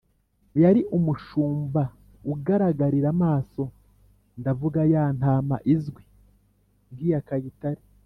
yari 0.63 0.81
umushumba 0.97 1.81
ugaragarira 2.33 3.07
amaso 3.15 3.63
(ndavuga 4.39 4.79
ya 4.93 5.03
ntama 5.17 5.55
izwi 5.73 6.03
nk'iya 6.93 7.21
kayitare). 7.27 7.81